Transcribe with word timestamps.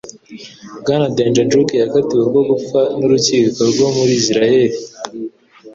Bwana 0.81 1.05
Demjanjuk 1.15 1.67
yakatiwe 1.81 2.21
urwo 2.23 2.41
gupfa 2.49 2.79
n'urukiko 2.97 3.59
rwo 3.71 3.87
muri 3.95 4.11
Isiraheli 4.19 4.77